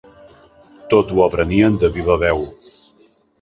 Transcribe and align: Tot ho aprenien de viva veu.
Tot 0.93 1.13
ho 1.17 1.21
aprenien 1.25 1.77
de 1.85 1.91
viva 1.99 2.17
veu. 2.25 2.43